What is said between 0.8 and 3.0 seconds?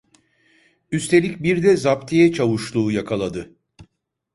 Üstelik bir de zaptiye çavuşluğu